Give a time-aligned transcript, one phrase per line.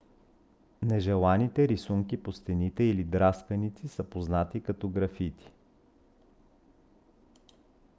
[0.81, 5.51] нежеланите рисунки по стените или драсканици са познати като графити